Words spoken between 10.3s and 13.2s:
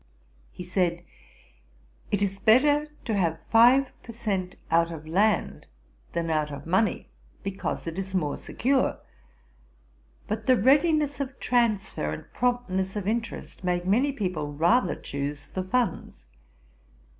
the readiness of transfer, and promptness of